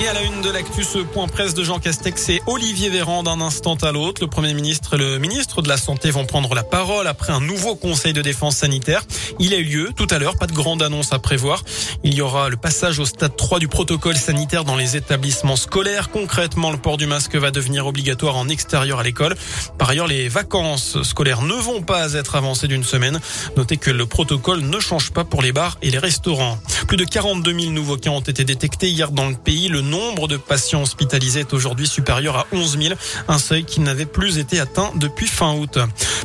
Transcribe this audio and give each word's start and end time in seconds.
Et 0.00 0.08
à 0.08 0.12
la 0.12 0.22
une 0.22 0.42
de 0.42 0.50
l'actu, 0.50 0.82
point 1.12 1.28
presse 1.28 1.54
de 1.54 1.62
Jean 1.62 1.78
Castex 1.78 2.28
et 2.28 2.42
Olivier 2.46 2.90
Véran 2.90 3.22
d'un 3.22 3.40
instant 3.40 3.76
à 3.76 3.92
l'autre. 3.92 4.20
Le 4.22 4.26
Premier 4.26 4.52
ministre 4.52 4.94
et 4.94 4.98
le 4.98 5.18
ministre 5.18 5.62
de 5.62 5.68
la 5.68 5.76
Santé 5.76 6.10
vont 6.10 6.26
prendre 6.26 6.52
la 6.54 6.64
parole 6.64 7.06
après 7.06 7.32
un 7.32 7.40
nouveau 7.40 7.76
conseil 7.76 8.12
de 8.12 8.20
défense 8.20 8.56
sanitaire. 8.56 9.02
Il 9.38 9.54
a 9.54 9.56
eu 9.56 9.62
lieu 9.62 9.92
tout 9.94 10.08
à 10.10 10.18
l'heure, 10.18 10.36
pas 10.36 10.48
de 10.48 10.52
grande 10.52 10.82
annonce 10.82 11.12
à 11.12 11.20
prévoir. 11.20 11.62
Il 12.02 12.12
y 12.12 12.20
aura 12.20 12.48
le 12.48 12.56
passage 12.56 12.98
au 12.98 13.04
stade 13.04 13.36
3 13.36 13.60
du 13.60 13.68
protocole 13.68 14.16
sanitaire 14.16 14.64
dans 14.64 14.76
les 14.76 14.96
établissements 14.96 15.56
scolaires. 15.56 16.10
Concrètement, 16.10 16.72
le 16.72 16.78
port 16.78 16.96
du 16.96 17.06
masque 17.06 17.36
va 17.36 17.52
devenir 17.52 17.86
obligatoire 17.86 18.36
en 18.36 18.48
extérieur 18.48 18.98
à 18.98 19.02
l'école. 19.04 19.36
Par 19.78 19.90
ailleurs, 19.90 20.08
les 20.08 20.28
vacances 20.28 21.02
scolaires 21.02 21.42
ne 21.42 21.54
vont 21.54 21.82
pas 21.82 22.14
être 22.14 22.34
avancées 22.34 22.66
d'une 22.68 22.84
semaine. 22.84 23.20
Notez 23.56 23.76
que 23.76 23.92
le 23.92 24.06
protocole 24.06 24.60
ne 24.60 24.80
change 24.80 25.12
pas 25.12 25.24
pour 25.24 25.40
les 25.40 25.52
bars 25.52 25.78
et 25.82 25.90
les 25.90 25.98
restaurants. 25.98 26.58
Plus 26.88 26.96
de 26.96 27.04
42 27.04 27.58
000 27.58 27.72
nouveaux 27.72 27.96
cas 27.96 28.10
ont 28.10 28.20
été 28.20 28.44
détectés 28.44 28.90
hier 28.90 29.12
dans 29.12 29.28
le 29.28 29.36
pays. 29.36 29.68
Nombre 29.90 30.28
de 30.28 30.36
patients 30.36 30.82
hospitalisés 30.82 31.40
est 31.40 31.52
aujourd'hui 31.52 31.86
supérieur 31.86 32.36
à 32.36 32.46
11 32.52 32.78
000, 32.78 32.94
un 33.28 33.38
seuil 33.38 33.64
qui 33.64 33.80
n'avait 33.80 34.06
plus 34.06 34.38
été 34.38 34.60
atteint 34.60 34.92
depuis 34.96 35.26
fin 35.26 35.54
août. 35.54 35.78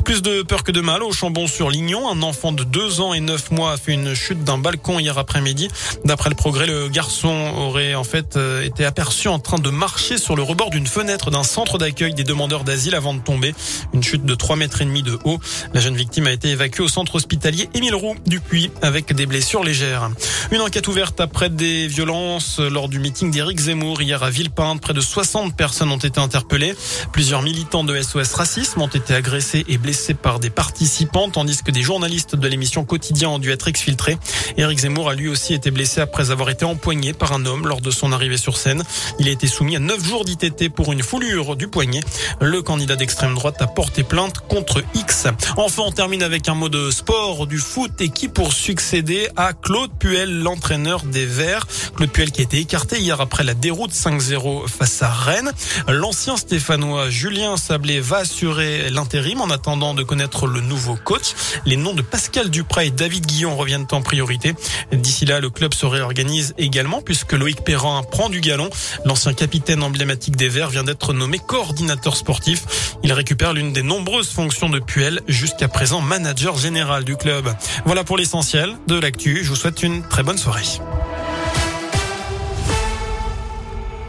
Plus 0.04 0.22
de 0.22 0.42
peur 0.42 0.64
que 0.64 0.72
de 0.72 0.80
mal 0.80 1.02
au 1.02 1.12
Chambon-sur-Lignon. 1.12 2.08
Un 2.08 2.22
enfant 2.22 2.52
de 2.52 2.64
2 2.64 3.00
ans 3.00 3.12
et 3.14 3.20
9 3.20 3.50
mois 3.50 3.72
a 3.72 3.76
fait 3.76 3.92
une 3.92 4.14
chute 4.14 4.42
d'un 4.44 4.58
balcon 4.58 4.98
hier 4.98 5.18
après-midi. 5.18 5.68
D'après 6.04 6.30
le 6.30 6.36
progrès, 6.36 6.66
le 6.66 6.88
garçon 6.88 7.52
aurait 7.56 7.94
en 7.94 8.04
fait 8.04 8.36
euh, 8.36 8.62
été 8.62 8.84
aperçu 8.84 9.28
en 9.28 9.38
train 9.38 9.58
de 9.58 9.70
marcher 9.70 10.18
sur 10.18 10.36
le 10.36 10.42
rebord 10.42 10.70
d'une 10.70 10.86
fenêtre 10.86 11.30
d'un 11.30 11.42
centre 11.42 11.78
d'accueil 11.78 12.14
des 12.14 12.24
demandeurs 12.24 12.64
d'asile 12.64 12.94
avant 12.94 13.14
de 13.14 13.20
tomber. 13.20 13.54
Une 13.92 14.02
chute 14.02 14.24
de 14.24 14.34
3 14.34 14.56
mètres 14.56 14.80
et 14.80 14.84
demi 14.84 15.02
de 15.02 15.18
haut. 15.24 15.38
La 15.74 15.80
jeune 15.80 15.96
victime 15.96 16.26
a 16.26 16.32
été 16.32 16.48
évacuée 16.48 16.82
au 16.82 16.88
centre 16.88 17.16
hospitalier 17.16 17.68
Émile 17.74 17.94
Roux 17.94 18.16
du 18.26 18.40
Puy 18.40 18.70
avec 18.82 19.12
des 19.12 19.26
blessures 19.26 19.64
légères. 19.64 20.10
Une 20.50 20.60
enquête 20.60 20.88
ouverte 20.88 21.20
après 21.20 21.50
des 21.50 21.86
violences 21.86 22.58
lors 22.58 22.88
du 22.88 22.98
meeting 22.98 23.30
d'Éric 23.30 23.60
Zemmour 23.60 24.00
hier 24.02 24.22
à 24.22 24.30
Villepinte. 24.30 24.80
Près 24.80 24.94
de 24.94 25.00
60 25.00 25.54
personnes 25.56 25.90
ont 25.90 25.98
été 25.98 26.20
interpellées. 26.20 26.74
Plusieurs 27.12 27.42
militants 27.42 27.84
de 27.84 28.00
SOS 28.00 28.32
Racisme 28.32 28.80
ont 28.80 28.88
été 28.88 29.14
agressés 29.14 29.64
et 29.68 29.78
blessés 29.78 29.89
par 30.22 30.40
des 30.40 30.50
participants, 30.50 31.30
tandis 31.30 31.62
que 31.62 31.70
des 31.70 31.82
journalistes 31.82 32.36
de 32.36 32.48
l'émission 32.48 32.84
Quotidien 32.84 33.28
ont 33.28 33.38
dû 33.38 33.50
être 33.50 33.68
exfiltrés. 33.68 34.16
Éric 34.56 34.80
Zemmour 34.80 35.08
a 35.08 35.14
lui 35.14 35.28
aussi 35.28 35.54
été 35.54 35.70
blessé 35.70 36.00
après 36.00 36.30
avoir 36.30 36.50
été 36.50 36.64
empoigné 36.64 37.12
par 37.12 37.32
un 37.32 37.44
homme 37.46 37.66
lors 37.66 37.80
de 37.80 37.90
son 37.90 38.12
arrivée 38.12 38.36
sur 38.36 38.56
scène. 38.56 38.82
Il 39.18 39.28
a 39.28 39.30
été 39.30 39.46
soumis 39.46 39.76
à 39.76 39.78
9 39.78 40.04
jours 40.04 40.24
d'ITT 40.24 40.68
pour 40.68 40.92
une 40.92 41.02
foulure 41.02 41.56
du 41.56 41.68
poignet. 41.68 42.00
Le 42.40 42.62
candidat 42.62 42.96
d'extrême 42.96 43.34
droite 43.34 43.60
a 43.60 43.66
porté 43.66 44.02
plainte 44.02 44.40
contre 44.48 44.82
X. 44.94 45.26
Enfin, 45.56 45.82
on 45.86 45.92
termine 45.92 46.22
avec 46.22 46.48
un 46.48 46.54
mot 46.54 46.68
de 46.68 46.90
sport, 46.90 47.46
du 47.46 47.58
foot 47.58 48.00
et 48.00 48.08
qui 48.08 48.28
pour 48.28 48.52
succéder 48.52 49.28
à 49.36 49.52
Claude 49.52 49.90
Puel, 49.98 50.40
l'entraîneur 50.42 51.02
des 51.04 51.26
Verts. 51.26 51.66
Claude 51.96 52.10
Puel 52.10 52.30
qui 52.30 52.40
a 52.40 52.44
été 52.44 52.58
écarté 52.58 52.98
hier 53.00 53.20
après 53.20 53.44
la 53.44 53.54
déroute 53.54 53.92
5-0 53.92 54.68
face 54.68 55.02
à 55.02 55.10
Rennes. 55.10 55.52
L'ancien 55.88 56.36
Stéphanois 56.36 57.10
Julien 57.10 57.56
Sablé 57.56 58.00
va 58.00 58.18
assurer 58.18 58.90
l'intérim 58.90 59.40
en 59.40 59.50
de 59.80 60.02
connaître 60.02 60.46
le 60.46 60.60
nouveau 60.60 60.94
coach. 60.94 61.32
Les 61.64 61.76
noms 61.76 61.94
de 61.94 62.02
Pascal 62.02 62.50
Duprat 62.50 62.84
et 62.84 62.90
David 62.90 63.24
Guillon 63.24 63.56
reviennent 63.56 63.86
en 63.92 64.02
priorité. 64.02 64.54
D'ici 64.92 65.24
là, 65.24 65.40
le 65.40 65.48
club 65.48 65.72
se 65.72 65.86
réorganise 65.86 66.54
également 66.58 67.00
puisque 67.00 67.32
Loïc 67.32 67.62
Perrin 67.64 68.02
prend 68.02 68.28
du 68.28 68.40
galon. 68.40 68.68
L'ancien 69.06 69.32
capitaine 69.32 69.82
emblématique 69.82 70.36
des 70.36 70.48
Verts 70.48 70.68
vient 70.68 70.84
d'être 70.84 71.14
nommé 71.14 71.38
coordinateur 71.38 72.14
sportif. 72.14 72.94
Il 73.02 73.12
récupère 73.12 73.54
l'une 73.54 73.72
des 73.72 73.82
nombreuses 73.82 74.28
fonctions 74.28 74.68
de 74.68 74.78
Puel, 74.78 75.22
jusqu'à 75.26 75.68
présent 75.68 76.02
manager 76.02 76.58
général 76.58 77.04
du 77.04 77.16
club. 77.16 77.52
Voilà 77.86 78.04
pour 78.04 78.18
l'essentiel 78.18 78.76
de 78.86 78.98
l'actu. 78.98 79.40
Je 79.42 79.48
vous 79.48 79.56
souhaite 79.56 79.82
une 79.82 80.06
très 80.06 80.22
bonne 80.22 80.38
soirée. 80.38 80.64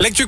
L'actu 0.02 0.26